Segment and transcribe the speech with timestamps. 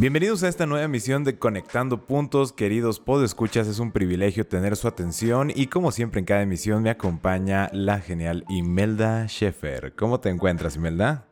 [0.00, 4.86] Bienvenidos a esta nueva emisión de Conectando Puntos, queridos podescuchas, es un privilegio tener su
[4.86, 9.96] atención y como siempre en cada emisión me acompaña la genial Imelda Schaeffer.
[9.96, 11.26] ¿Cómo te encuentras, Imelda?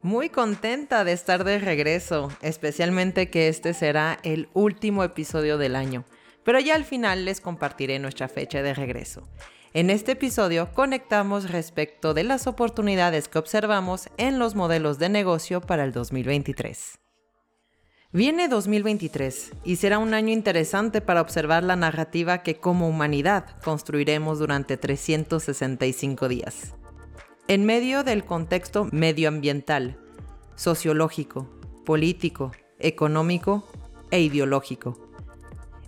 [0.00, 6.04] Muy contenta de estar de regreso, especialmente que este será el último episodio del año,
[6.44, 9.28] pero ya al final les compartiré nuestra fecha de regreso.
[9.72, 15.60] En este episodio conectamos respecto de las oportunidades que observamos en los modelos de negocio
[15.60, 17.00] para el 2023.
[18.14, 24.38] Viene 2023 y será un año interesante para observar la narrativa que como humanidad construiremos
[24.38, 26.74] durante 365 días.
[27.48, 29.98] En medio del contexto medioambiental,
[30.54, 31.50] sociológico,
[31.84, 33.66] político, económico
[34.12, 34.96] e ideológico.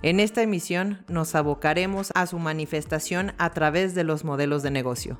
[0.02, 5.16] En esta emisión nos abocaremos a su manifestación a través de los modelos de negocio.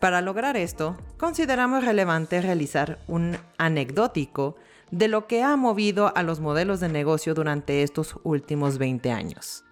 [0.00, 4.56] Para lograr esto, consideramos relevante realizar un anecdótico
[4.90, 9.64] de lo que ha movido a los modelos de negocio durante estos últimos 20 años.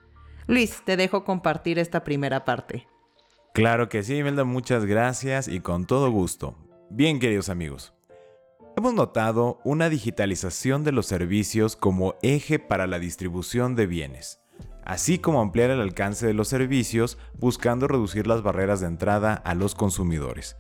[0.47, 2.87] Luis, te dejo compartir esta primera parte.
[3.53, 6.55] Claro que sí, Imelda, muchas gracias y con todo gusto.
[6.91, 7.93] Bien, queridos amigos.
[8.77, 14.41] Hemos notado una digitalización de los servicios como eje para la distribución de bienes,
[14.85, 19.55] así como ampliar el alcance de los servicios buscando reducir las barreras de entrada a
[19.55, 20.57] los consumidores.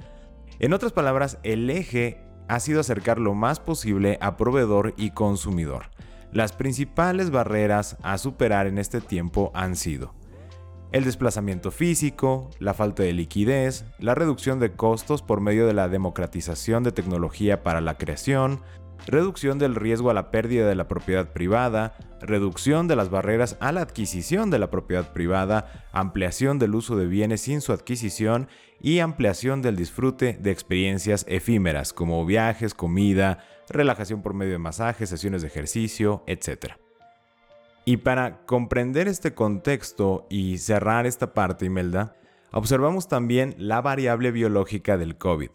[0.58, 5.86] En otras palabras, el eje ha sido acercar lo más posible a proveedor y consumidor.
[6.32, 10.18] Las principales barreras a superar en este tiempo han sido
[10.90, 15.88] el desplazamiento físico, la falta de liquidez, la reducción de costos por medio de la
[15.88, 18.62] democratización de tecnología para la creación,
[19.06, 23.72] reducción del riesgo a la pérdida de la propiedad privada, reducción de las barreras a
[23.72, 28.48] la adquisición de la propiedad privada, ampliación del uso de bienes sin su adquisición
[28.80, 35.08] y ampliación del disfrute de experiencias efímeras como viajes, comida, relajación por medio de masajes,
[35.08, 36.74] sesiones de ejercicio, etc.
[37.84, 42.14] Y para comprender este contexto y cerrar esta parte, Imelda,
[42.52, 45.50] observamos también la variable biológica del COVID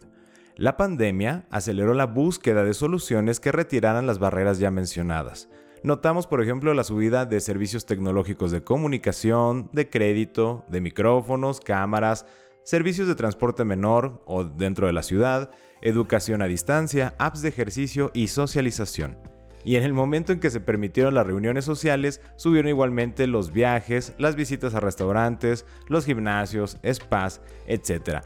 [0.56, 5.48] la pandemia aceleró la búsqueda de soluciones que retiraran las barreras ya mencionadas.
[5.82, 12.24] Notamos, por ejemplo, la subida de servicios tecnológicos de comunicación, de crédito, de micrófonos, cámaras,
[12.62, 15.50] servicios de transporte menor o dentro de la ciudad,
[15.82, 19.18] educación a distancia, apps de ejercicio y socialización.
[19.64, 24.14] Y en el momento en que se permitieron las reuniones sociales, subieron igualmente los viajes,
[24.18, 28.20] las visitas a restaurantes, los gimnasios, spas, etc.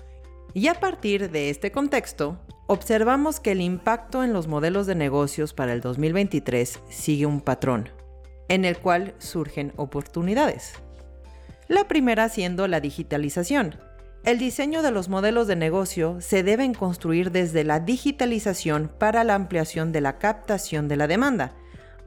[0.55, 5.53] Y a partir de este contexto, observamos que el impacto en los modelos de negocios
[5.55, 7.91] para el 2023 sigue un patrón,
[8.49, 10.75] en el cual surgen oportunidades.
[11.69, 13.77] La primera siendo la digitalización.
[14.25, 19.35] El diseño de los modelos de negocio se deben construir desde la digitalización para la
[19.35, 21.53] ampliación de la captación de la demanda.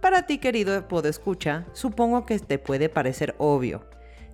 [0.01, 3.85] Para ti, querido podescucha, supongo que te puede parecer obvio,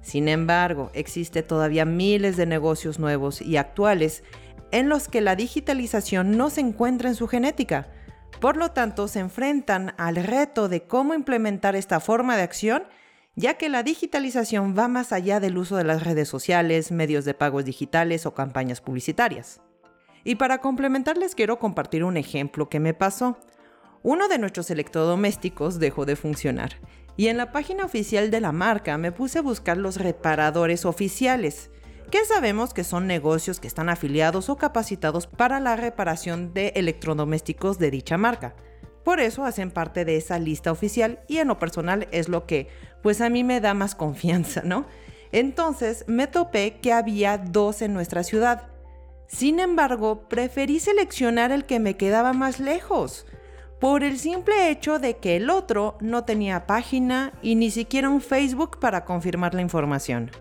[0.08, 4.24] sin embargo, existe todavía miles de negocios nuevos y actuales
[4.72, 7.90] en los que la digitalización no se encuentra en su genética.
[8.40, 12.84] Por lo tanto, se enfrentan al reto de cómo implementar esta forma de acción,
[13.36, 17.34] ya que la digitalización va más allá del uso de las redes sociales, medios de
[17.34, 19.60] pagos digitales o campañas publicitarias.
[20.24, 23.38] Y para complementarles quiero compartir un ejemplo que me pasó.
[24.04, 26.78] Uno de nuestros electrodomésticos dejó de funcionar
[27.18, 31.72] y en la página oficial de la marca me puse a buscar los reparadores oficiales,
[32.12, 37.80] que sabemos que son negocios que están afiliados o capacitados para la reparación de electrodomésticos
[37.80, 38.56] de dicha marca.
[39.04, 42.68] Por eso hacen parte de esa lista oficial y en lo personal es lo que
[43.02, 44.86] pues a mí me da más confianza, ¿no?
[45.32, 48.68] Entonces me topé que había dos en nuestra ciudad.
[49.28, 53.26] Sin embargo, preferí seleccionar el que me quedaba más lejos
[53.80, 58.22] por el simple hecho de que el otro no tenía página y ni siquiera un
[58.22, 60.32] Facebook para confirmar la información.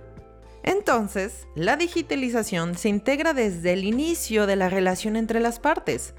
[0.62, 6.15] Entonces, la digitalización se integra desde el inicio de la relación entre las partes,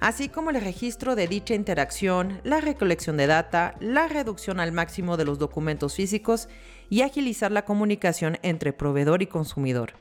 [0.00, 5.16] así como el registro de dicha interacción, la recolección de data, la reducción al máximo
[5.16, 6.48] de los documentos físicos
[6.88, 9.92] y agilizar la comunicación entre proveedor y consumidor.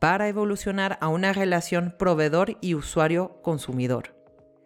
[0.00, 4.19] para evolucionar a una relación proveedor y usuario-consumidor.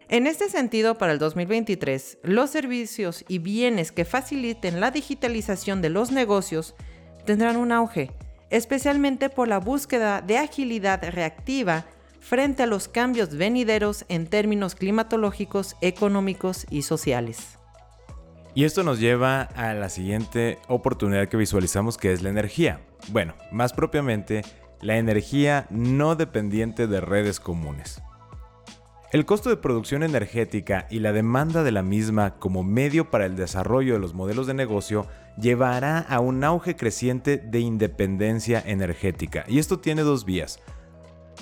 [0.07, 5.89] En este sentido, para el 2023, los servicios y bienes que faciliten la digitalización de
[5.89, 6.75] los negocios
[7.25, 8.11] tendrán un auge,
[8.51, 11.85] especialmente por la búsqueda de agilidad reactiva
[12.19, 17.57] frente a los cambios venideros en términos climatológicos, económicos y sociales.
[18.53, 22.79] Y esto nos lleva a la siguiente oportunidad que visualizamos que es la energía.
[23.09, 24.43] Bueno, más propiamente,
[24.81, 28.01] la energía no dependiente de redes comunes.
[29.11, 33.35] El costo de producción energética y la demanda de la misma como medio para el
[33.35, 35.05] desarrollo de los modelos de negocio
[35.39, 39.45] llevará a un auge creciente de independencia energética.
[39.47, 40.59] Y esto tiene dos vías.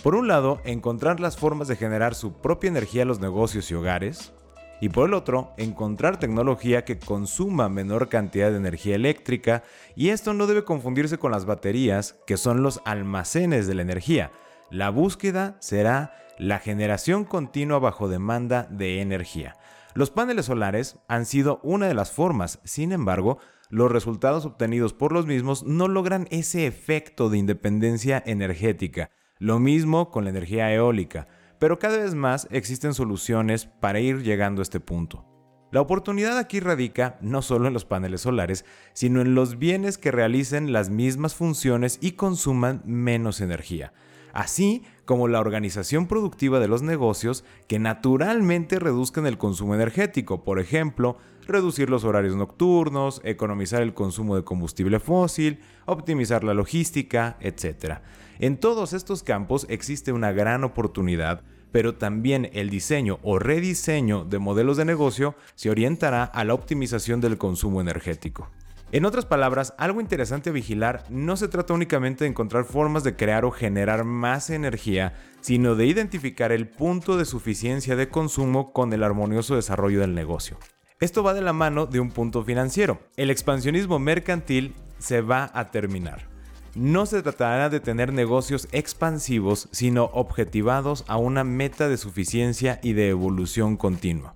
[0.03, 3.75] Por un lado, encontrar las formas de generar su propia energía a los negocios y
[3.75, 4.33] hogares.
[4.81, 9.63] Y por el otro, encontrar tecnología que consuma menor cantidad de energía eléctrica.
[9.95, 14.31] Y esto no debe confundirse con las baterías, que son los almacenes de la energía.
[14.73, 19.55] La búsqueda será la generación continua bajo demanda de energía.
[19.93, 23.37] Los paneles solares han sido una de las formas, sin embargo,
[23.69, 29.11] los resultados obtenidos por los mismos no logran ese efecto de independencia energética.
[29.37, 31.27] Lo mismo con la energía eólica,
[31.59, 35.23] pero cada vez más existen soluciones para ir llegando a este punto.
[35.71, 40.09] La oportunidad aquí radica no solo en los paneles solares, sino en los bienes que
[40.09, 43.93] realicen las mismas funciones y consuman menos energía
[44.33, 50.59] así como la organización productiva de los negocios que naturalmente reduzcan el consumo energético, por
[50.59, 57.99] ejemplo, reducir los horarios nocturnos, economizar el consumo de combustible fósil, optimizar la logística, etc.
[58.39, 64.39] En todos estos campos existe una gran oportunidad, pero también el diseño o rediseño de
[64.39, 68.49] modelos de negocio se orientará a la optimización del consumo energético.
[68.93, 73.15] En otras palabras, algo interesante a vigilar no se trata únicamente de encontrar formas de
[73.15, 78.93] crear o generar más energía, sino de identificar el punto de suficiencia de consumo con
[78.93, 80.59] el armonioso desarrollo del negocio.
[80.99, 82.99] Esto va de la mano de un punto financiero.
[83.17, 86.27] El expansionismo mercantil se va a terminar.
[86.75, 92.93] No se tratará de tener negocios expansivos, sino objetivados a una meta de suficiencia y
[92.93, 94.35] de evolución continua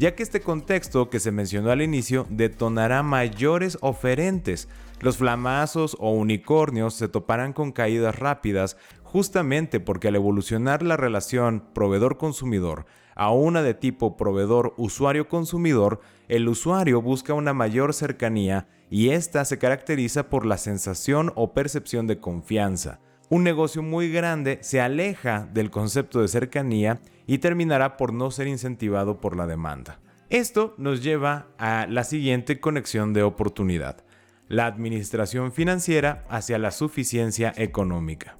[0.00, 4.66] ya que este contexto que se mencionó al inicio detonará mayores oferentes.
[5.00, 11.62] Los flamazos o unicornios se toparán con caídas rápidas justamente porque al evolucionar la relación
[11.74, 19.58] proveedor-consumidor a una de tipo proveedor-usuario-consumidor, el usuario busca una mayor cercanía y esta se
[19.58, 23.00] caracteriza por la sensación o percepción de confianza
[23.30, 28.48] un negocio muy grande se aleja del concepto de cercanía y terminará por no ser
[28.48, 30.00] incentivado por la demanda.
[30.30, 34.04] Esto nos lleva a la siguiente conexión de oportunidad,
[34.48, 38.36] la administración financiera hacia la suficiencia económica.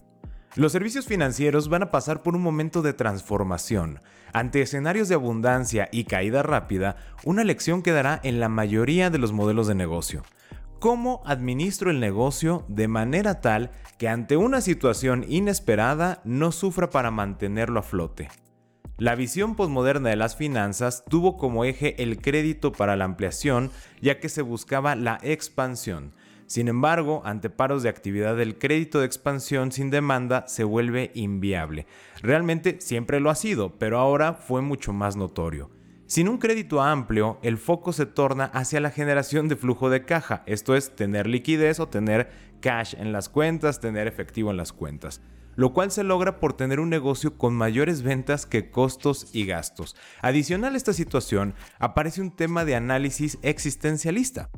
[0.57, 4.01] Los servicios financieros van a pasar por un momento de transformación.
[4.33, 9.33] Ante escenarios de abundancia y caída rápida, una lección quedará en la mayoría de los
[9.33, 10.25] modelos de negocio
[10.81, 17.11] cómo administro el negocio de manera tal que ante una situación inesperada no sufra para
[17.11, 18.29] mantenerlo a flote.
[18.97, 24.21] La visión posmoderna de las finanzas tuvo como eje el crédito para la ampliación, ya
[24.21, 26.13] que se buscaba la expansión.
[26.47, 31.87] Sin embargo, ante paros de actividad el crédito de expansión sin demanda se vuelve inviable.
[32.23, 35.71] Realmente siempre lo ha sido, pero ahora fue mucho más notorio.
[36.11, 40.43] Sin un crédito amplio, el foco se torna hacia la generación de flujo de caja,
[40.47, 45.21] esto es tener liquidez o tener cash en las cuentas, tener efectivo en las cuentas,
[45.55, 49.95] lo cual se logra por tener un negocio con mayores ventas que costos y gastos.
[50.21, 54.51] Adicional a esta situación, aparece un tema de análisis existencialista.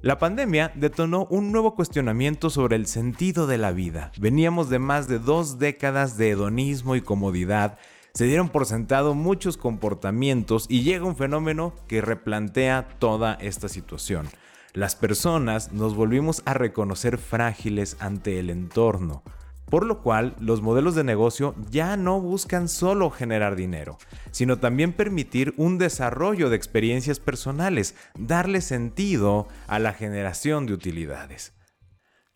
[0.00, 4.12] La pandemia detonó un nuevo cuestionamiento sobre el sentido de la vida.
[4.18, 7.76] Veníamos de más de dos décadas de hedonismo y comodidad,
[8.16, 14.26] se dieron por sentado muchos comportamientos y llega un fenómeno que replantea toda esta situación.
[14.72, 19.22] Las personas nos volvimos a reconocer frágiles ante el entorno,
[19.66, 23.98] por lo cual los modelos de negocio ya no buscan solo generar dinero,
[24.30, 31.52] sino también permitir un desarrollo de experiencias personales, darle sentido a la generación de utilidades.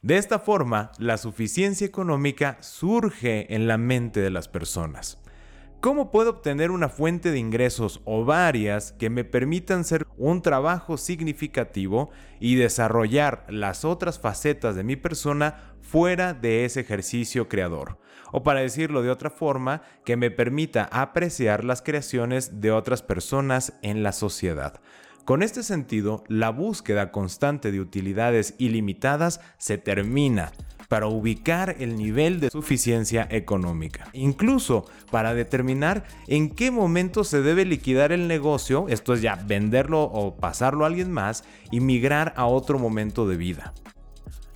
[0.03, 5.17] De esta forma, la suficiencia económica surge en la mente de las personas.
[5.81, 10.99] ¿Cómo puedo obtener una fuente de ingresos o varias que me permitan hacer un trabajo
[10.99, 17.97] significativo y desarrollar las otras facetas de mi persona fuera de ese ejercicio creador?
[18.31, 23.73] O para decirlo de otra forma, que me permita apreciar las creaciones de otras personas
[23.81, 24.83] en la sociedad.
[25.25, 30.53] Con este sentido, la búsqueda constante de utilidades ilimitadas se termina
[30.91, 37.65] para ubicar el nivel de suficiencia económica, incluso para determinar en qué momento se debe
[37.65, 42.47] liquidar el negocio, esto es ya venderlo o pasarlo a alguien más y migrar a
[42.47, 43.73] otro momento de vida.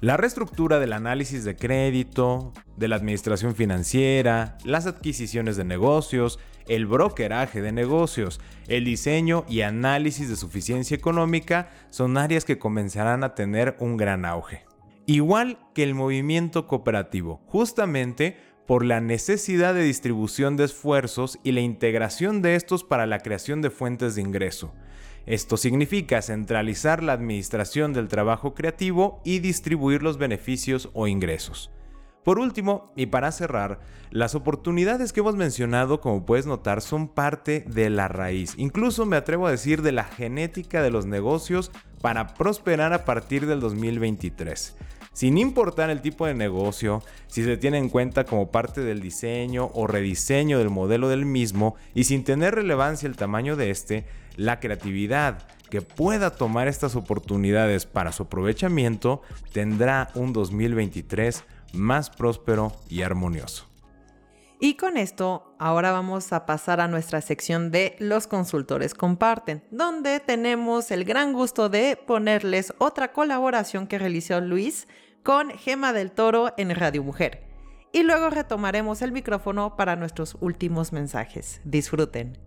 [0.00, 6.86] La reestructura del análisis de crédito, de la administración financiera, las adquisiciones de negocios, el
[6.86, 13.36] brokeraje de negocios, el diseño y análisis de suficiencia económica son áreas que comenzarán a
[13.36, 14.64] tener un gran auge.
[15.06, 21.60] Igual que el movimiento cooperativo, justamente por la necesidad de distribución de esfuerzos y la
[21.60, 24.72] integración de estos para la creación de fuentes de ingreso.
[25.26, 31.70] Esto significa centralizar la administración del trabajo creativo y distribuir los beneficios o ingresos.
[32.24, 33.80] Por último, y para cerrar,
[34.10, 38.54] las oportunidades que hemos mencionado, como puedes notar, son parte de la raíz.
[38.56, 41.70] Incluso me atrevo a decir de la genética de los negocios
[42.00, 44.74] para prosperar a partir del 2023
[45.14, 49.70] sin importar el tipo de negocio, si se tiene en cuenta como parte del diseño
[49.72, 54.04] o rediseño del modelo del mismo y sin tener relevancia el tamaño de este,
[54.36, 62.72] la creatividad que pueda tomar estas oportunidades para su aprovechamiento tendrá un 2023 más próspero
[62.88, 63.66] y armonioso.
[64.60, 70.20] Y con esto, ahora vamos a pasar a nuestra sección de Los consultores comparten, donde
[70.20, 74.86] tenemos el gran gusto de ponerles otra colaboración que realizó Luis
[75.24, 77.42] con Gema del Toro en Radio Mujer.
[77.92, 81.60] Y luego retomaremos el micrófono para nuestros últimos mensajes.
[81.64, 82.38] Disfruten.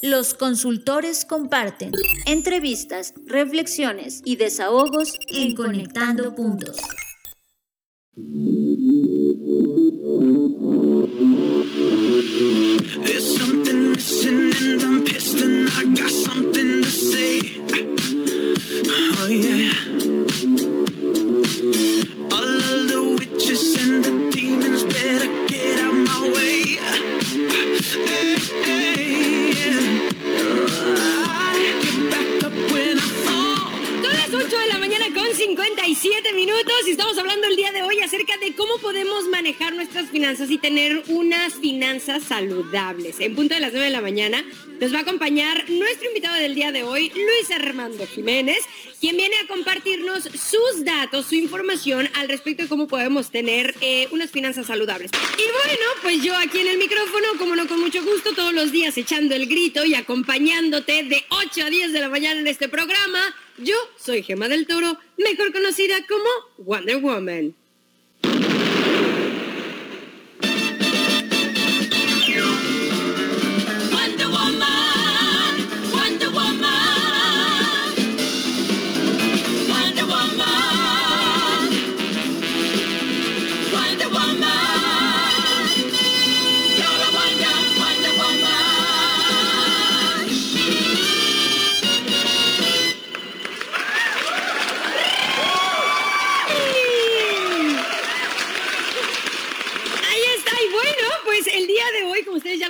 [0.00, 1.92] Los consultores comparten
[2.26, 6.76] entrevistas, reflexiones y desahogos en Conectando Puntos.
[27.96, 31.13] Hey, hey, yeah.
[36.34, 40.50] Minutos y estamos hablando el día de hoy acerca de cómo podemos manejar nuestras finanzas
[40.50, 43.20] y tener unas finanzas saludables.
[43.20, 44.44] En punto de las 9 de la mañana
[44.80, 48.58] nos va a acompañar nuestro invitado del día de hoy, Luis Armando Jiménez,
[49.00, 54.08] quien viene a compartirnos sus datos, su información al respecto de cómo podemos tener eh,
[54.10, 55.10] unas finanzas saludables.
[55.38, 58.72] Y bueno, pues yo aquí en el micrófono, como no con mucho gusto, todos los
[58.72, 62.68] días echando el grito y acompañándote de 8 a 10 de la mañana en este
[62.68, 66.24] programa yo soy Gema del Toro, mejor conocida como
[66.58, 67.54] Wonder Woman.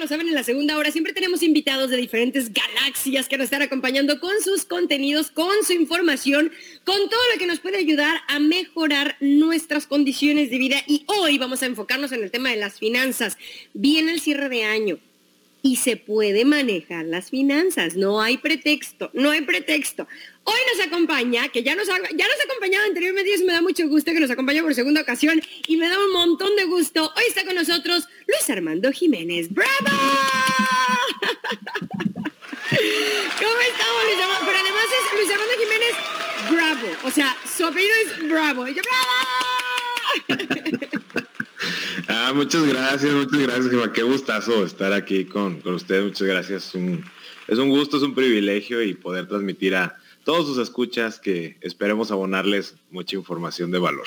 [0.08, 4.20] Saben, en la segunda hora siempre tenemos invitados de diferentes galaxias que nos están acompañando
[4.20, 6.52] con sus contenidos, con su información,
[6.84, 10.76] con todo lo que nos puede ayudar a mejorar nuestras condiciones de vida.
[10.86, 13.36] Y hoy vamos a enfocarnos en el tema de las finanzas.
[13.72, 14.98] Viene el cierre de año
[15.64, 17.96] y se puede manejar las finanzas.
[17.96, 20.06] No hay pretexto, no hay pretexto.
[20.44, 23.62] Hoy nos acompaña, que ya nos ha, ya nos ha acompañado anteriormente y me da
[23.62, 27.10] mucho gusto que nos acompañe por segunda ocasión y me da un montón de gusto.
[27.16, 29.48] Hoy está con nosotros Luis Armando Jiménez.
[29.54, 29.70] ¡Bravo!
[32.68, 34.44] ¿Cómo estamos, Luis Armando?
[34.44, 35.94] Pero además es Luis Armando Jiménez
[36.50, 36.88] Bravo.
[37.04, 38.68] O sea, su apellido es Bravo.
[38.68, 38.82] Y yo,
[40.28, 40.90] ¡Bravo!
[42.08, 46.04] ah, muchas gracias, muchas gracias, Qué gustazo estar aquí con, con ustedes.
[46.04, 46.74] Muchas gracias.
[47.48, 52.10] es un gusto, es un privilegio y poder transmitir a todos sus escuchas que esperemos
[52.10, 54.06] abonarles mucha información de valor.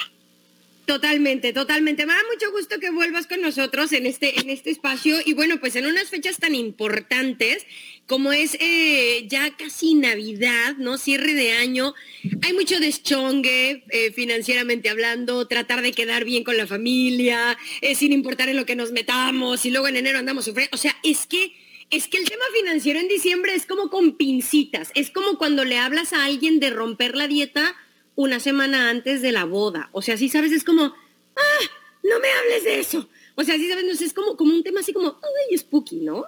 [0.87, 2.05] Totalmente, totalmente.
[2.05, 5.59] Me da mucho gusto que vuelvas con nosotros en este, en este espacio y bueno,
[5.59, 7.67] pues en unas fechas tan importantes
[8.05, 10.97] como es eh, ya casi Navidad, ¿no?
[10.97, 11.93] Cierre de año.
[12.41, 18.13] Hay mucho deschongue eh, financieramente hablando, tratar de quedar bien con la familia, eh, sin
[18.13, 20.73] importar en lo que nos metamos y luego en enero andamos sufriendo.
[20.73, 21.51] O sea, es que
[21.89, 24.91] es que el tema financiero en diciembre es como con pincitas.
[24.95, 27.75] Es como cuando le hablas a alguien de romper la dieta
[28.17, 29.89] una semana antes de la boda.
[29.93, 31.65] O sea, si sabes, es como, ah,
[32.03, 33.07] no me hables de eso.
[33.35, 36.25] O sea, si sabes, es como, como un tema así como, ay, spooky, ¿no?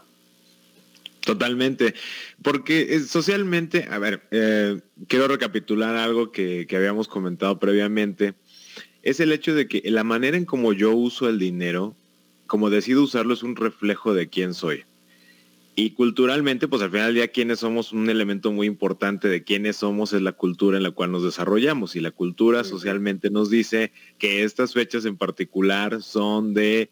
[1.22, 1.96] Totalmente,
[2.44, 8.36] porque eh, socialmente, a ver, eh, quiero recapitular algo que, que habíamos comentado previamente
[9.02, 11.96] es el hecho de que la manera en como yo uso el dinero,
[12.48, 14.84] como decido usarlo, es un reflejo de quién soy.
[15.76, 19.78] Y culturalmente, pues al final del día, quiénes somos, un elemento muy importante de quiénes
[19.78, 21.96] somos es la cultura en la cual nos desarrollamos.
[21.96, 26.90] Y la cultura socialmente nos dice que estas fechas en particular son de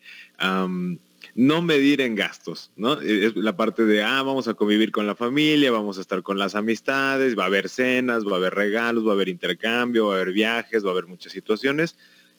[1.35, 2.99] no medir en gastos, ¿no?
[2.99, 6.39] Es la parte de, ah, vamos a convivir con la familia, vamos a estar con
[6.39, 10.13] las amistades, va a haber cenas, va a haber regalos, va a haber intercambio, va
[10.13, 11.95] a haber viajes, va a haber muchas situaciones.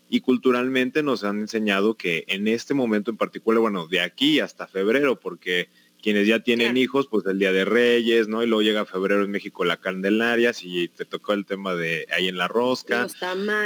[0.09, 4.67] Y culturalmente nos han enseñado que en este momento en particular, bueno, de aquí hasta
[4.67, 5.69] febrero, porque
[6.03, 8.43] quienes ya tienen hijos, pues el Día de Reyes, ¿no?
[8.43, 12.29] Y luego llega febrero en México la Candelaria, si te tocó el tema de ahí
[12.29, 13.07] en la rosca.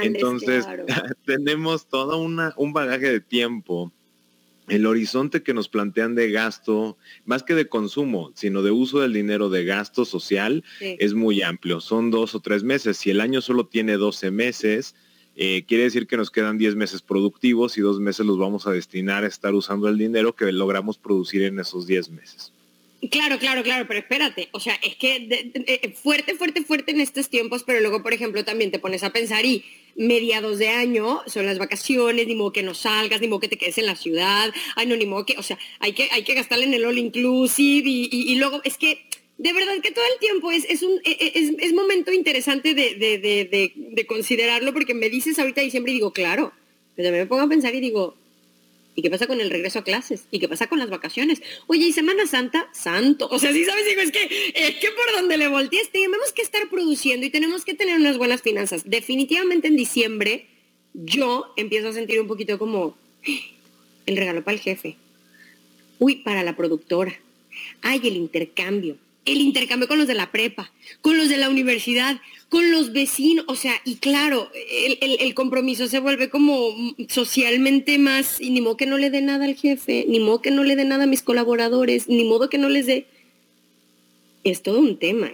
[0.03, 0.67] Entonces,
[1.27, 3.93] tenemos todo una, un bagaje de tiempo.
[4.69, 9.13] El horizonte que nos plantean de gasto, más que de consumo, sino de uso del
[9.13, 11.81] dinero de gasto social, es muy amplio.
[11.81, 12.97] Son dos o tres meses.
[12.97, 14.95] Si el año solo tiene 12 meses,
[15.37, 18.73] eh, quiere decir que nos quedan 10 meses productivos y dos meses los vamos a
[18.73, 22.53] destinar a estar usando el dinero que logramos producir en esos 10 meses.
[23.11, 27.29] Claro, claro, claro, pero espérate, o sea, es que eh, fuerte, fuerte, fuerte en estos
[27.29, 29.65] tiempos, pero luego, por ejemplo, también te pones a pensar y
[29.97, 33.59] mediados de año son las vacaciones, ni modo que no salgas, ni modo que te
[33.59, 36.35] quedes en la ciudad, ay no, ni modo que, o sea, hay que, hay que
[36.35, 39.05] gastarle en el all inclusive y luego es que
[39.43, 44.05] de verdad que todo el tiempo es, es un e, e, es, momento interesante de,
[44.07, 46.53] considerarlo porque me dices ahorita diciembre y digo, claro,
[46.95, 48.15] pero me pongo a pensar y digo,
[48.95, 50.27] ¿y qué pasa con el regreso a clases?
[50.31, 51.43] ¿Y qué pasa con las vacaciones?
[51.67, 52.69] Oye, ¿y Semana Santa?
[52.73, 53.27] Santo.
[53.33, 56.43] O sea, sí sabes, digo, es que, es que por donde le voltees tenemos que
[56.43, 58.83] estar produciendo y tenemos que tener unas buenas finanzas.
[58.89, 60.47] Definitivamente en diciembre
[60.95, 62.97] yo empiezo a sentir un poquito como
[64.07, 64.97] el regalo para el jefe.
[65.99, 67.19] Uy, para la productora.
[67.81, 72.21] Ay, el intercambio el intercambio con los de la prepa, con los de la universidad,
[72.49, 74.51] con los vecinos, o sea, y claro,
[75.01, 76.75] el, compromiso se vuelve como
[77.09, 80.51] socialmente más, y ni modo que no le dé nada al jefe, ni modo que
[80.51, 83.07] no le dé nada a mis colaboradores, ni modo que no les dé...
[84.45, 85.31] Es todo un tema.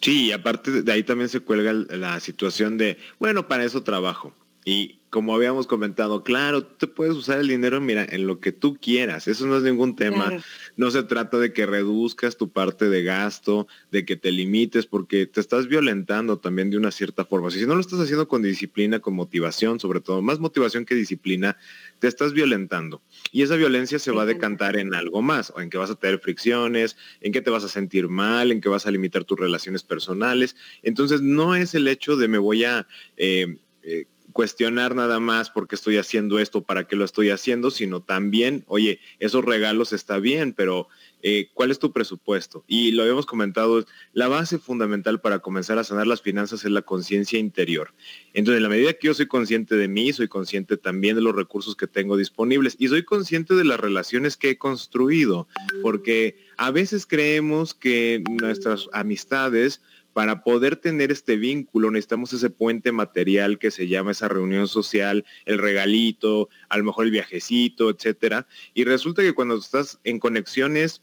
[0.00, 4.32] Sí, y aparte de ahí también se cuelga la situación de, bueno, para eso trabajo.
[4.70, 8.52] Y como habíamos comentado, claro, tú te puedes usar el dinero, mira, en lo que
[8.52, 10.30] tú quieras, eso no es ningún tema.
[10.76, 15.24] No se trata de que reduzcas tu parte de gasto, de que te limites, porque
[15.24, 17.50] te estás violentando también de una cierta forma.
[17.50, 21.56] Si no lo estás haciendo con disciplina, con motivación, sobre todo, más motivación que disciplina,
[21.98, 23.00] te estás violentando.
[23.32, 25.94] Y esa violencia se va a decantar en algo más, o en que vas a
[25.94, 29.40] tener fricciones, en que te vas a sentir mal, en que vas a limitar tus
[29.40, 30.56] relaciones personales.
[30.82, 32.86] Entonces, no es el hecho de me voy a...
[33.16, 34.04] Eh, eh,
[34.38, 38.62] cuestionar nada más por qué estoy haciendo esto, para qué lo estoy haciendo, sino también,
[38.68, 40.86] oye, esos regalos está bien, pero
[41.22, 42.62] eh, ¿cuál es tu presupuesto?
[42.68, 46.82] Y lo habíamos comentado, la base fundamental para comenzar a sanar las finanzas es la
[46.82, 47.92] conciencia interior.
[48.32, 51.34] Entonces, en la medida que yo soy consciente de mí, soy consciente también de los
[51.34, 55.48] recursos que tengo disponibles y soy consciente de las relaciones que he construido,
[55.82, 59.82] porque a veces creemos que nuestras amistades
[60.18, 65.24] para poder tener este vínculo necesitamos ese puente material que se llama esa reunión social,
[65.44, 68.48] el regalito, a lo mejor el viajecito, etcétera.
[68.74, 71.02] Y resulta que cuando estás en conexiones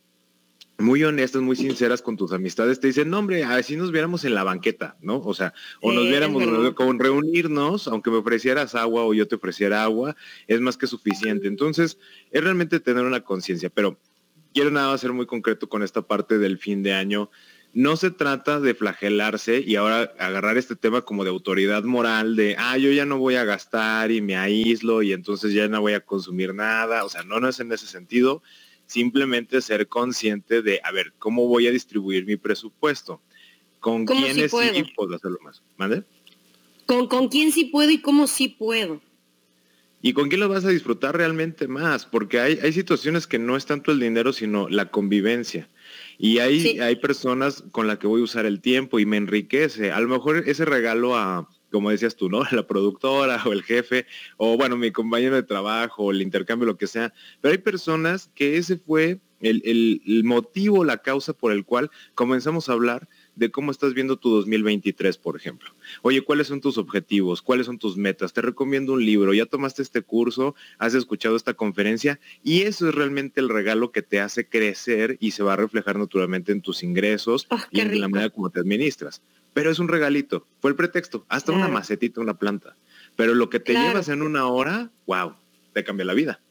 [0.77, 4.35] muy honestas, muy sinceras con tus amistades, te dicen, no, hombre, así nos viéramos en
[4.35, 5.19] la banqueta, ¿no?
[5.19, 9.81] O sea, o nos viéramos con reunirnos, aunque me ofrecieras agua o yo te ofreciera
[9.81, 11.47] agua, es más que suficiente.
[11.47, 11.97] Entonces,
[12.31, 13.97] es realmente tener una conciencia, pero
[14.53, 17.31] quiero nada ser muy concreto con esta parte del fin de año
[17.75, 22.55] no se trata de flagelarse y ahora agarrar este tema como de autoridad moral de,
[22.57, 25.91] ah, yo ya no voy a gastar y me aíslo y entonces ya no voy
[25.91, 27.03] a consumir nada.
[27.03, 28.41] O sea, no, no es en ese sentido.
[28.85, 33.21] Simplemente ser consciente de, a ver, ¿cómo voy a distribuir mi presupuesto?
[33.81, 35.13] ¿Con quiénes sí puedo?
[35.13, 35.61] hacerlo más?
[35.75, 36.05] ¿Mande?
[36.85, 39.01] ¿Con, ¿Con quién sí puedo y cómo sí puedo?
[40.01, 42.05] ¿Y con quién lo vas a disfrutar realmente más?
[42.05, 45.67] Porque hay, hay situaciones que no es tanto el dinero, sino la convivencia.
[46.17, 49.91] Y hay, hay personas con las que voy a usar el tiempo y me enriquece.
[49.91, 52.43] A lo mejor ese regalo a, como decías tú, ¿no?
[52.51, 54.05] La productora o el jefe,
[54.37, 57.13] o bueno, mi compañero de trabajo, el intercambio, lo que sea.
[57.41, 59.61] Pero hay personas que ese fue el,
[60.05, 64.29] el motivo, la causa por el cual comenzamos a hablar de cómo estás viendo tu
[64.29, 65.69] 2023, por ejemplo.
[66.01, 67.41] Oye, ¿cuáles son tus objetivos?
[67.41, 68.33] ¿Cuáles son tus metas?
[68.33, 72.95] Te recomiendo un libro, ya tomaste este curso, has escuchado esta conferencia y eso es
[72.95, 76.83] realmente el regalo que te hace crecer y se va a reflejar naturalmente en tus
[76.83, 79.21] ingresos ah, y en la manera como te administras.
[79.53, 82.75] Pero es un regalito, fue el pretexto, hasta una macetita, una planta.
[83.15, 85.33] Pero lo que te llevas en una hora, wow,
[85.73, 86.41] te cambia la vida.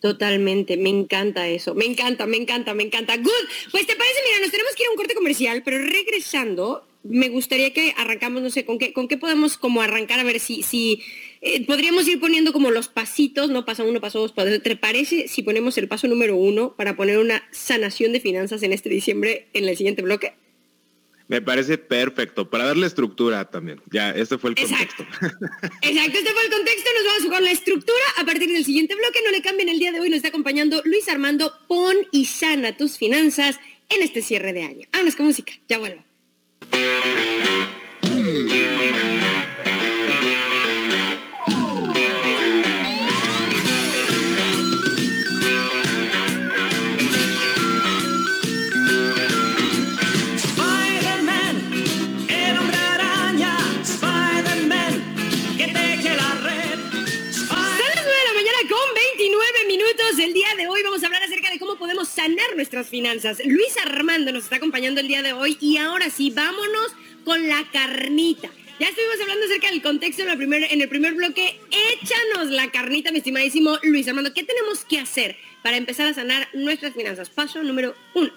[0.00, 3.16] Totalmente, me encanta eso, me encanta, me encanta, me encanta.
[3.16, 6.86] Good, pues te parece, mira, nos tenemos que ir a un corte comercial, pero regresando,
[7.02, 10.38] me gustaría que arrancamos, no sé, con qué, con qué podemos como arrancar, a ver
[10.38, 11.02] si, si
[11.40, 14.62] eh, podríamos ir poniendo como los pasitos, no pasa uno, paso dos, paso tres.
[14.62, 18.72] ¿Te parece si ponemos el paso número uno para poner una sanación de finanzas en
[18.72, 20.34] este diciembre en el siguiente bloque?
[21.28, 23.80] Me parece perfecto, para darle estructura también.
[23.90, 25.02] Ya, este fue el contexto.
[25.82, 28.94] Exacto, este fue el contexto, nos vamos a jugar la estructura a partir del siguiente
[28.94, 29.20] bloque.
[29.24, 31.52] No le cambien el día de hoy, nos está acompañando Luis Armando.
[31.66, 33.58] Pon y sana tus finanzas
[33.88, 34.86] en este cierre de año.
[34.92, 36.04] Vámonos con música, ya vuelvo.
[62.04, 63.38] Sanar nuestras finanzas.
[63.44, 67.64] Luis Armando nos está acompañando el día de hoy y ahora sí, vámonos con la
[67.72, 68.50] carnita.
[68.78, 71.58] Ya estuvimos hablando acerca del contexto en, en el primer bloque.
[72.00, 74.34] Échanos la carnita, mi estimadísimo Luis Armando.
[74.34, 77.30] ¿Qué tenemos que hacer para empezar a sanar nuestras finanzas?
[77.30, 78.30] Paso número uno.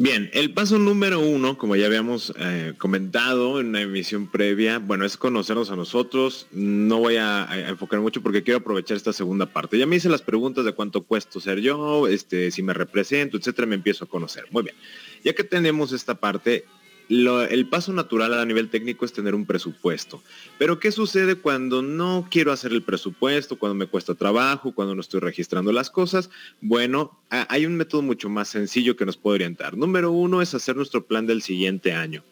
[0.00, 5.04] Bien, el paso número uno, como ya habíamos eh, comentado en una emisión previa, bueno,
[5.04, 6.46] es conocernos a nosotros.
[6.52, 9.76] No voy a, enfocar mucho porque quiero aprovechar esta segunda parte.
[9.76, 13.66] Ya me hice las preguntas de cuánto cuesto ser yo, este, si me represento, etcétera,
[13.66, 14.44] me empiezo a conocer.
[14.52, 14.76] Muy bien.
[15.24, 16.64] Ya que tenemos esta parte,
[17.08, 20.22] el paso natural a nivel técnico es tener un presupuesto.
[20.58, 25.00] Pero ¿qué sucede cuando no quiero hacer el presupuesto, cuando me cuesta trabajo, cuando no
[25.00, 26.30] estoy registrando las cosas?
[26.60, 29.76] Bueno, hay un método mucho más sencillo que nos puede orientar.
[29.76, 32.22] Número uno es hacer nuestro plan del siguiente año.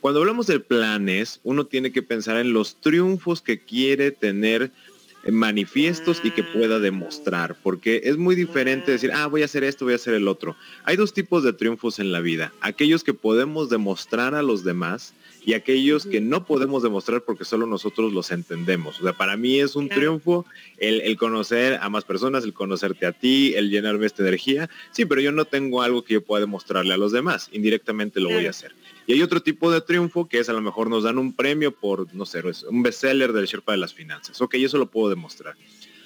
[0.00, 4.70] Cuando hablamos de planes, uno tiene que pensar en los triunfos que quiere tener
[5.30, 9.84] manifiestos y que pueda demostrar, porque es muy diferente decir, ah, voy a hacer esto,
[9.84, 10.56] voy a hacer el otro.
[10.84, 15.14] Hay dos tipos de triunfos en la vida, aquellos que podemos demostrar a los demás
[15.44, 19.00] y aquellos que no podemos demostrar porque solo nosotros los entendemos.
[19.00, 20.44] O sea, para mí es un triunfo
[20.76, 24.68] el, conocer a más personas, el conocerte a ti, el llenarme esta energía.
[24.90, 27.48] Sí, pero yo no tengo algo que yo pueda demostrarle a los demás.
[27.52, 28.74] Indirectamente lo voy a hacer.
[29.08, 31.72] Y hay otro tipo de triunfo que es a lo mejor nos dan un premio
[31.72, 34.38] por, no sé, un bestseller del Sherpa de las finanzas.
[34.42, 35.56] Ok, eso lo puedo demostrar.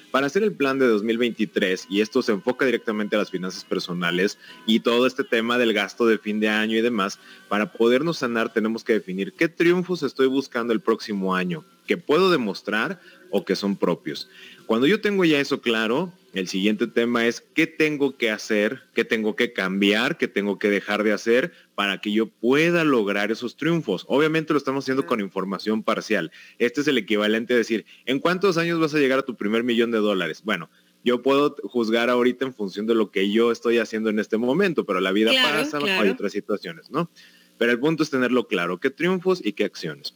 [0.09, 4.37] Para hacer el plan de 2023, y esto se enfoca directamente a las finanzas personales
[4.65, 8.53] y todo este tema del gasto de fin de año y demás, para podernos sanar
[8.53, 13.57] tenemos que definir qué triunfos estoy buscando el próximo año, que puedo demostrar o que
[13.57, 14.29] son propios.
[14.65, 19.05] Cuando yo tengo ya eso claro, el siguiente tema es qué tengo que hacer, qué
[19.05, 23.55] tengo que cambiar, qué tengo que dejar de hacer para que yo pueda lograr esos
[23.55, 24.05] triunfos.
[24.07, 26.31] Obviamente lo estamos haciendo con información parcial.
[26.57, 29.63] Este es el equivalente a decir, ¿en cuántos años vas a llegar a tu primer
[29.63, 30.41] millón de dólares?
[30.43, 30.69] Bueno,
[31.03, 34.85] yo puedo juzgar ahorita en función de lo que yo estoy haciendo en este momento,
[34.85, 37.09] pero la vida pasa, hay otras situaciones, ¿no?
[37.57, 40.15] Pero el punto es tenerlo claro, qué triunfos y qué acciones.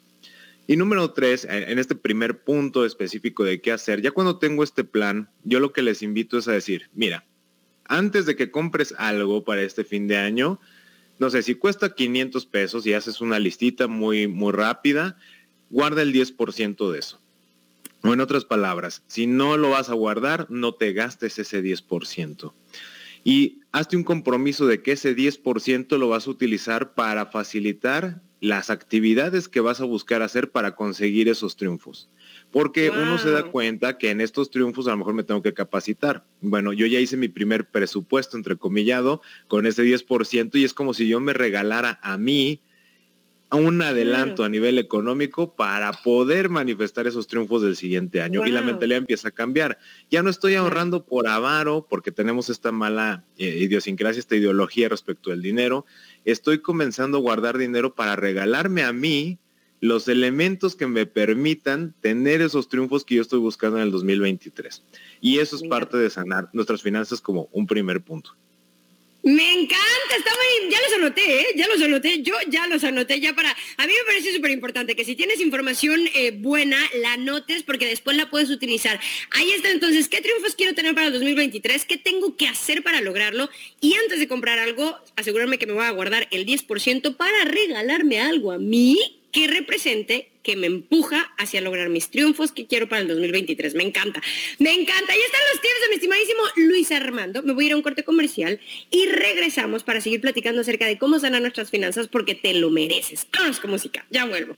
[0.69, 4.83] Y número tres, en este primer punto específico de qué hacer, ya cuando tengo este
[4.83, 7.25] plan, yo lo que les invito es a decir, mira,
[7.85, 10.59] antes de que compres algo para este fin de año,
[11.19, 15.17] no sé, si cuesta 500 pesos y haces una listita muy, muy rápida,
[15.69, 17.21] guarda el 10% de eso.
[18.03, 22.53] O en otras palabras, si no lo vas a guardar, no te gastes ese 10%.
[23.23, 28.69] Y hazte un compromiso de que ese 10% lo vas a utilizar para facilitar las
[28.69, 32.09] actividades que vas a buscar hacer para conseguir esos triunfos.
[32.51, 35.53] Porque uno se da cuenta que en estos triunfos a lo mejor me tengo que
[35.53, 36.25] capacitar.
[36.41, 41.07] Bueno, yo ya hice mi primer presupuesto, entrecomillado, con ese 10% y es como si
[41.07, 42.61] yo me regalara a mí
[43.55, 48.61] un adelanto a nivel económico para poder manifestar esos triunfos del siguiente año y la
[48.61, 49.77] mentalidad empieza a cambiar.
[50.11, 55.31] Ya no estoy ahorrando por avaro porque tenemos esta mala eh, idiosincrasia, esta ideología respecto
[55.31, 55.85] al dinero.
[56.25, 59.39] Estoy comenzando a guardar dinero para regalarme a mí
[59.79, 64.83] los elementos que me permitan tener esos triunfos que yo estoy buscando en el 2023.
[65.21, 68.35] Y eso es parte de sanar nuestras finanzas como un primer punto.
[69.27, 71.47] Me encanta, está muy, ya los anoté, ¿eh?
[71.57, 74.95] ya los anoté, yo ya los anoté, ya para, a mí me parece súper importante
[74.95, 79.01] que si tienes información eh, buena, la anotes porque después la puedes utilizar.
[79.31, 81.83] Ahí está entonces, ¿qué triunfos quiero tener para el 2023?
[81.83, 83.49] ¿Qué tengo que hacer para lograrlo?
[83.81, 88.21] Y antes de comprar algo, asegurarme que me voy a guardar el 10% para regalarme
[88.21, 88.97] algo a mí
[89.37, 93.75] que represente, que me empuja hacia lograr mis triunfos que quiero para el 2023.
[93.75, 94.19] Me encanta,
[94.57, 95.13] me encanta.
[95.13, 97.43] Ahí están los tips de mi estimadísimo Luis Armando.
[97.43, 100.97] Me voy a ir a un corte comercial y regresamos para seguir platicando acerca de
[100.97, 103.27] cómo sanar nuestras finanzas porque te lo mereces.
[103.31, 104.57] Vamos con música, ya vuelvo.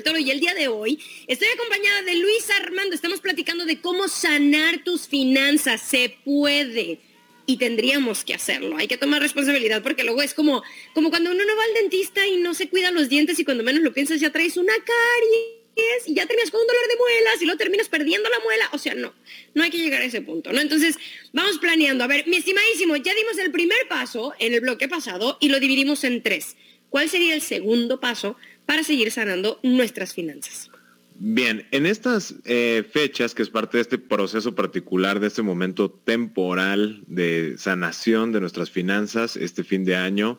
[0.00, 2.94] Del Toro y el día de hoy estoy acompañada de Luis Armando.
[2.94, 5.82] Estamos platicando de cómo sanar tus finanzas.
[5.82, 7.00] Se puede
[7.44, 8.78] y tendríamos que hacerlo.
[8.78, 10.62] Hay que tomar responsabilidad porque luego es como,
[10.94, 13.62] como cuando uno no va al dentista y no se cuida los dientes y cuando
[13.62, 17.42] menos lo piensas ya traes una caries y ya tenías con un dolor de muelas
[17.42, 18.70] y lo terminas perdiendo la muela.
[18.72, 19.12] O sea, no,
[19.52, 20.60] no hay que llegar a ese punto, ¿no?
[20.60, 20.96] Entonces,
[21.34, 22.04] vamos planeando.
[22.04, 25.60] A ver, mi estimadísimo, ya dimos el primer paso en el bloque pasado y lo
[25.60, 26.56] dividimos en tres.
[26.88, 28.36] ¿Cuál sería el segundo paso
[28.70, 30.70] para seguir sanando nuestras finanzas?
[31.18, 35.90] Bien, en estas eh, fechas, que es parte de este proceso particular, de este momento
[35.90, 40.38] temporal de sanación de nuestras finanzas, este fin de año,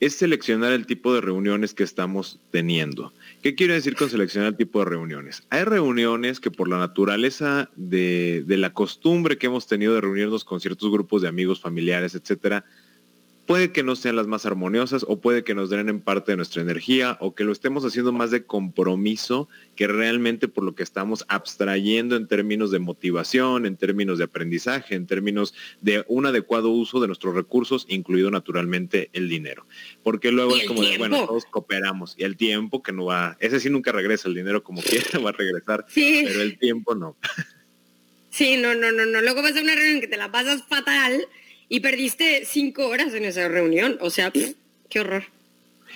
[0.00, 3.12] es seleccionar el tipo de reuniones que estamos teniendo.
[3.42, 5.42] ¿Qué quiero decir con seleccionar el tipo de reuniones?
[5.50, 10.42] Hay reuniones que por la naturaleza de, de, la costumbre que hemos tenido de reunirnos
[10.42, 12.64] con ciertos grupos de amigos, familiares, etcétera,
[13.48, 16.36] puede que no sean las más armoniosas o puede que nos den en parte de
[16.36, 20.82] nuestra energía o que lo estemos haciendo más de compromiso que realmente por lo que
[20.82, 26.68] estamos abstrayendo en términos de motivación, en términos de aprendizaje, en términos de un adecuado
[26.68, 29.66] uso de nuestros recursos, incluido naturalmente el dinero.
[30.02, 33.60] Porque luego es como de, bueno, todos cooperamos y el tiempo que no va, ese
[33.60, 37.16] sí nunca regresa, el dinero como quiera va a regresar, pero el tiempo no.
[38.28, 39.22] Sí, no, no, no, no.
[39.22, 41.26] Luego vas a una reunión que te la pasas fatal
[41.68, 43.98] y perdiste cinco horas en esa reunión.
[44.00, 45.37] O sea, qué horror.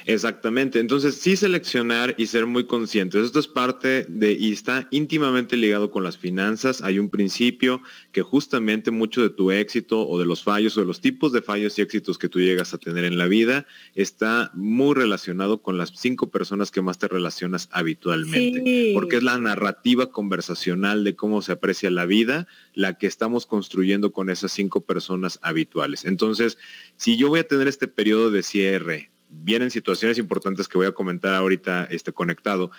[0.06, 0.80] Exactamente.
[0.80, 3.24] Entonces, sí seleccionar y ser muy conscientes.
[3.24, 6.82] Esto es parte de, y está íntimamente ligado con las finanzas.
[6.82, 10.86] Hay un principio que justamente mucho de tu éxito o de los fallos o de
[10.86, 14.50] los tipos de fallos y éxitos que tú llegas a tener en la vida está
[14.54, 18.92] muy relacionado con las cinco personas que más te relacionas habitualmente.
[18.94, 24.12] Porque es la narrativa conversacional de cómo se aprecia la vida la que estamos construyendo
[24.12, 26.04] con esas cinco personas habituales.
[26.04, 26.58] Entonces,
[26.96, 30.92] si yo voy a tener este periodo de cierre, vienen situaciones importantes que voy a
[30.92, 32.70] comentar ahorita este, conectado.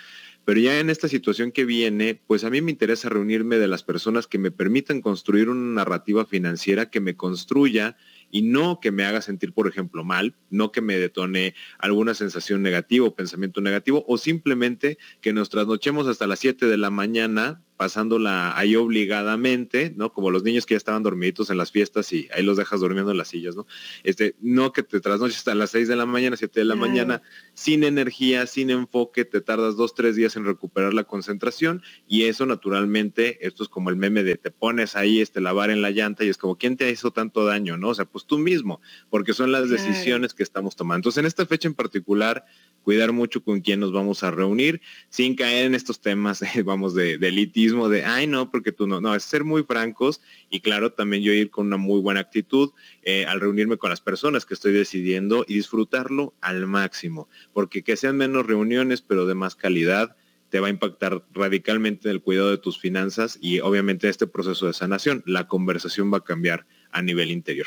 [0.44, 3.82] Pero ya en esta situación que viene, pues a mí me interesa reunirme de las
[3.82, 7.96] personas que me permitan construir una narrativa financiera que me construya
[8.30, 12.62] y no que me haga sentir, por ejemplo, mal, no que me detone alguna sensación
[12.62, 17.62] negativa o pensamiento negativo, o simplemente que nos trasnochemos hasta las 7 de la mañana
[17.76, 20.12] pasándola ahí obligadamente, ¿no?
[20.12, 23.10] Como los niños que ya estaban dormiditos en las fiestas y ahí los dejas durmiendo
[23.10, 23.66] en las sillas, ¿no?
[24.02, 27.22] Este, no que te trasnoches hasta las 6 de la mañana, 7 de la mañana,
[27.54, 32.46] sin energía, sin enfoque, te tardas dos, tres días en recuperar la concentración y eso
[32.46, 36.24] naturalmente, esto es como el meme de te pones ahí este lavar en la llanta
[36.24, 37.88] y es como, ¿quién te hizo tanto daño, no?
[37.90, 40.98] O sea, pues tú mismo, porque son las decisiones que estamos tomando.
[40.98, 42.44] Entonces, en esta fecha en particular,
[42.84, 47.14] cuidar mucho con quién nos vamos a reunir, sin caer en estos temas, vamos, de,
[47.14, 50.20] elitismo, de, ay, no, porque tú no, no, es ser muy francos
[50.50, 52.70] y claro, también yo ir con una muy buena actitud
[53.02, 57.96] eh, al reunirme con las personas que estoy decidiendo y disfrutarlo al máximo, porque que
[57.96, 60.16] sean menos reuniones, pero de más calidad,
[60.50, 64.66] te va a impactar radicalmente en el cuidado de tus finanzas y obviamente este proceso
[64.66, 65.24] de sanación.
[65.26, 67.66] La conversación va a cambiar a nivel interior.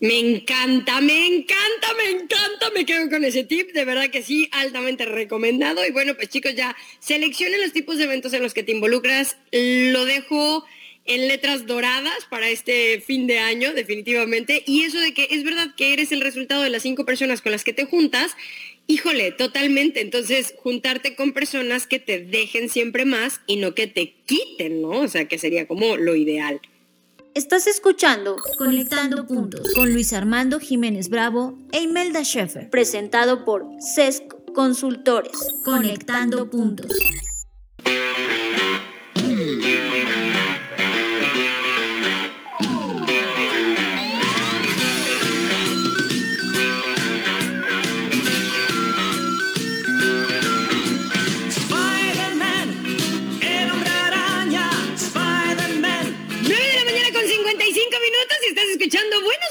[0.00, 4.48] Me encanta, me encanta, me encanta, me quedo con ese tip, de verdad que sí,
[4.50, 5.86] altamente recomendado.
[5.86, 9.36] Y bueno, pues chicos, ya seleccionen los tipos de eventos en los que te involucras.
[9.52, 10.64] Lo dejo
[11.04, 14.62] en letras doradas para este fin de año, definitivamente.
[14.66, 17.52] Y eso de que es verdad que eres el resultado de las cinco personas con
[17.52, 18.34] las que te juntas,
[18.86, 20.00] híjole, totalmente.
[20.00, 25.00] Entonces, juntarte con personas que te dejen siempre más y no que te quiten, ¿no?
[25.00, 26.62] O sea, que sería como lo ideal.
[27.34, 34.52] Estás escuchando Conectando Puntos con Luis Armando Jiménez Bravo e Imelda Schaeffer, presentado por CESC
[34.52, 35.38] Consultores.
[35.64, 36.92] Conectando Puntos.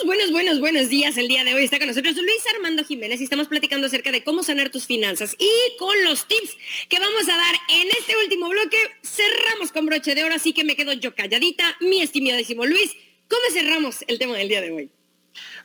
[0.09, 1.19] Buenos, buenos, buenos días.
[1.19, 4.23] El día de hoy está con nosotros Luis Armando Jiménez y estamos platicando acerca de
[4.23, 6.57] cómo sanar tus finanzas y con los tips
[6.89, 8.77] que vamos a dar en este último bloque.
[9.03, 11.77] Cerramos con broche de oro, así que me quedo yo calladita.
[11.79, 12.95] Mi estimadísimo Luis,
[13.27, 14.89] ¿cómo cerramos el tema del día de hoy?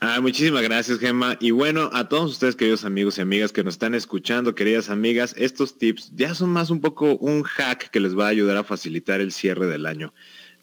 [0.01, 1.39] Ah, muchísimas gracias, Gemma.
[1.41, 5.35] Y bueno, a todos ustedes, queridos amigos y amigas que nos están escuchando, queridas amigas,
[5.39, 8.65] estos tips ya son más un poco un hack que les va a ayudar a
[8.65, 10.13] facilitar el cierre del año.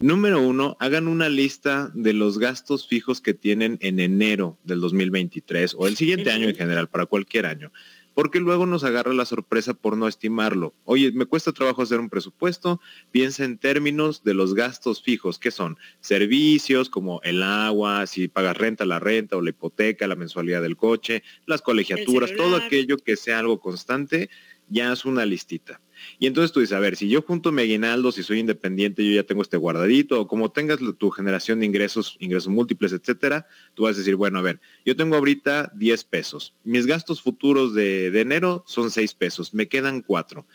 [0.02, 5.76] Número uno, hagan una lista de los gastos fijos que tienen en enero del 2023
[5.78, 7.70] o el siguiente año en general, para cualquier año.
[8.14, 10.74] porque luego nos agarra la sorpresa por no estimarlo.
[10.84, 12.78] Oye, me cuesta trabajo hacer un presupuesto,
[13.10, 18.58] piensa en términos de los gastos fijos, que son servicios como el agua, si pagas
[18.58, 23.16] renta, la renta o la hipoteca, la mensualidad del coche, las colegiaturas, todo aquello que
[23.16, 24.28] sea algo constante,
[24.68, 25.80] ya es una listita.
[26.18, 29.14] Y entonces tú dices, a ver, si yo junto mi aguinaldo, si soy independiente, yo
[29.14, 33.84] ya tengo este guardadito, o como tengas tu generación de ingresos, ingresos múltiples, etcétera, tú
[33.84, 36.54] vas a decir, bueno, a ver, yo tengo ahorita 10 pesos.
[36.64, 40.46] Mis gastos futuros de, de enero son 6 pesos, me quedan 4.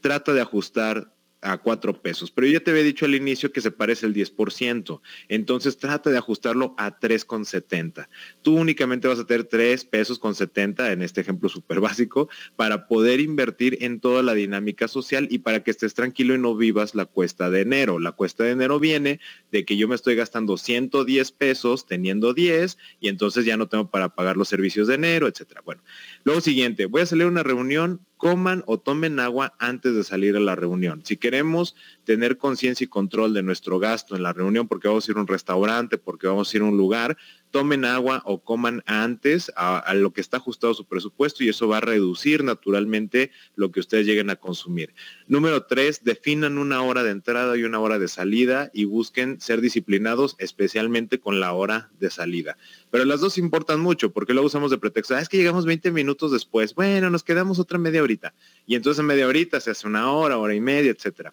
[0.00, 2.30] Trata de ajustar a cuatro pesos.
[2.30, 5.00] Pero ya te había dicho al inicio que se parece el 10%.
[5.28, 8.08] Entonces trata de ajustarlo a 3,70.
[8.42, 12.86] Tú únicamente vas a tener 3 pesos con 70 en este ejemplo súper básico para
[12.86, 16.94] poder invertir en toda la dinámica social y para que estés tranquilo y no vivas
[16.94, 17.98] la cuesta de enero.
[17.98, 22.78] La cuesta de enero viene de que yo me estoy gastando 110 pesos teniendo 10
[23.00, 25.62] y entonces ya no tengo para pagar los servicios de enero, etcétera.
[25.64, 25.82] Bueno,
[26.24, 30.36] luego siguiente, voy a salir a una reunión coman o tomen agua antes de salir
[30.36, 31.00] a la reunión.
[31.04, 31.74] Si queremos
[32.10, 35.20] tener conciencia y control de nuestro gasto en la reunión, porque vamos a ir a
[35.20, 37.16] un restaurante, porque vamos a ir a un lugar,
[37.52, 41.76] tomen agua o coman antes a, lo que está ajustado su presupuesto y eso va
[41.76, 44.92] a reducir naturalmente lo que ustedes lleguen a consumir.
[45.28, 49.60] Número tres, definan una hora de entrada y una hora de salida y busquen ser
[49.60, 52.56] disciplinados, especialmente con la hora de salida.
[52.90, 55.92] Pero las dos importan mucho porque luego usamos de pretexto, ah, es que llegamos 20
[55.92, 58.34] minutos después, bueno, nos quedamos otra media horita
[58.66, 61.32] y entonces en media horita se hace una hora, hora y media, etcétera.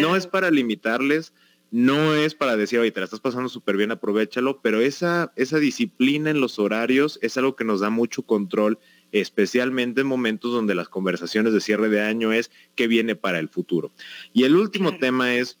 [0.00, 1.32] No es para limitarles,
[1.70, 5.58] no es para decir, oye, te la estás pasando súper bien, aprovechalo, pero esa, esa
[5.58, 8.78] disciplina en los horarios es algo que nos da mucho control,
[9.12, 13.48] especialmente en momentos donde las conversaciones de cierre de año es qué viene para el
[13.48, 13.92] futuro.
[14.32, 15.58] Y el último tema es,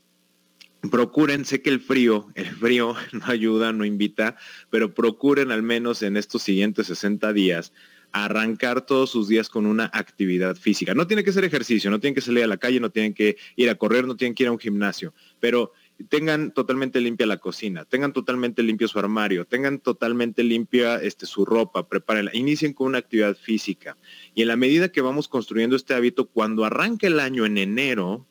[0.90, 4.36] procuren, sé que el frío, el frío no ayuda, no invita,
[4.70, 7.72] pero procuren al menos en estos siguientes 60 días
[8.12, 10.94] arrancar todos sus días con una actividad física.
[10.94, 13.36] No tiene que ser ejercicio, no tienen que salir a la calle, no tienen que
[13.56, 15.72] ir a correr, no tienen que ir a un gimnasio, pero
[16.08, 21.44] tengan totalmente limpia la cocina, tengan totalmente limpio su armario, tengan totalmente limpia este, su
[21.44, 23.96] ropa, prepárenla, inicien con una actividad física.
[24.34, 28.26] Y en la medida que vamos construyendo este hábito, cuando arranque el año en enero,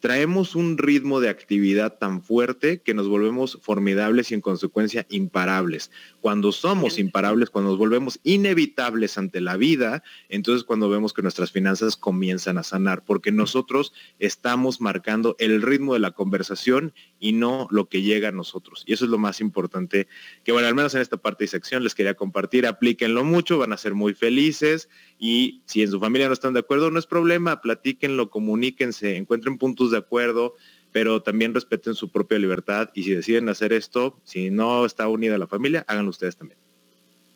[0.00, 5.90] traemos un ritmo de actividad tan fuerte que nos volvemos formidables y en consecuencia imparables.
[6.26, 11.52] Cuando somos imparables, cuando nos volvemos inevitables ante la vida, entonces cuando vemos que nuestras
[11.52, 17.68] finanzas comienzan a sanar, porque nosotros estamos marcando el ritmo de la conversación y no
[17.70, 18.82] lo que llega a nosotros.
[18.88, 20.08] Y eso es lo más importante
[20.42, 22.66] que, bueno, al menos en esta parte de sección les quería compartir.
[22.66, 24.88] Aplíquenlo mucho, van a ser muy felices
[25.20, 29.58] y si en su familia no están de acuerdo, no es problema, platíquenlo, comuníquense, encuentren
[29.58, 30.56] puntos de acuerdo,
[30.96, 35.36] pero también respeten su propia libertad y si deciden hacer esto, si no está unida
[35.36, 36.58] la familia, háganlo ustedes también.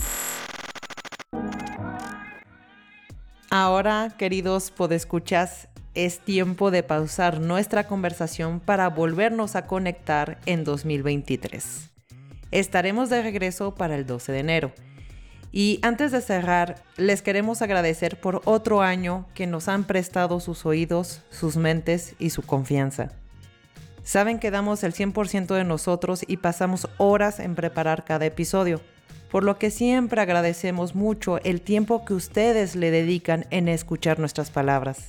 [3.51, 11.94] Ahora, queridos podescuchas, es tiempo de pausar nuestra conversación para volvernos a conectar en 2023.
[12.55, 14.73] Estaremos de regreso para el 12 de enero.
[15.51, 20.65] Y antes de cerrar, les queremos agradecer por otro año que nos han prestado sus
[20.65, 23.11] oídos, sus mentes y su confianza.
[24.05, 28.81] Saben que damos el 100% de nosotros y pasamos horas en preparar cada episodio,
[29.33, 34.53] por lo que siempre agradecemos mucho el tiempo que ustedes le dedican en escuchar nuestras
[34.53, 35.09] palabras.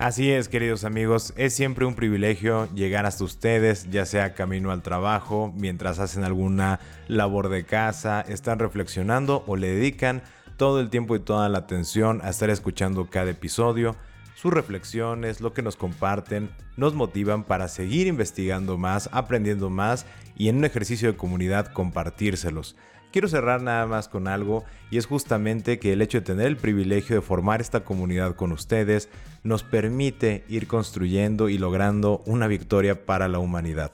[0.00, 4.80] Así es, queridos amigos, es siempre un privilegio llegar hasta ustedes, ya sea camino al
[4.80, 10.22] trabajo, mientras hacen alguna labor de casa, están reflexionando o le dedican
[10.56, 13.94] todo el tiempo y toda la atención a estar escuchando cada episodio.
[14.36, 16.48] sus reflexiones, lo que nos comparten,
[16.78, 22.74] nos motivan para seguir investigando más, aprendiendo más y en un ejercicio de comunidad compartírselos.
[23.12, 26.56] Quiero cerrar nada más con algo y es justamente que el hecho de tener el
[26.56, 29.08] privilegio de formar esta comunidad con ustedes
[29.42, 33.90] nos permite ir construyendo y logrando una victoria para la humanidad.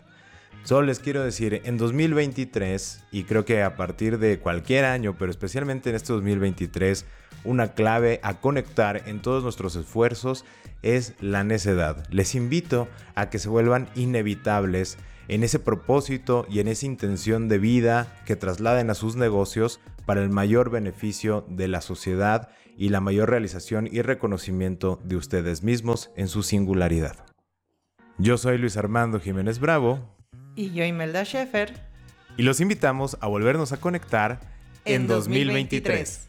[0.64, 5.30] Solo les quiero decir, en 2023, y creo que a partir de cualquier año, pero
[5.30, 7.06] especialmente en este 2023,
[7.44, 10.44] una clave a conectar en todos nuestros esfuerzos
[10.82, 12.04] es la necedad.
[12.10, 14.98] Les invito a que se vuelvan inevitables
[15.28, 20.22] en ese propósito y en esa intención de vida que trasladen a sus negocios para
[20.22, 26.10] el mayor beneficio de la sociedad y la mayor realización y reconocimiento de ustedes mismos
[26.16, 27.16] en su singularidad.
[28.18, 30.16] Yo soy Luis Armando Jiménez Bravo
[30.54, 31.86] y yo Imelda Schaefer.
[32.36, 34.40] Y los invitamos a volvernos a conectar
[34.84, 36.28] en, 2023.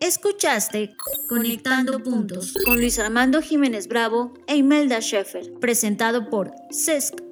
[0.00, 0.96] Escuchaste
[1.28, 7.31] Conectando Puntos con Luis Armando Jiménez Bravo e Imelda Schaefer, presentado por CESC